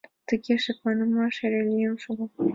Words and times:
Тыге 0.27 0.53
шекланымаш 0.63 1.35
эре 1.45 1.61
лийын 1.71 1.95
шога. 2.03 2.25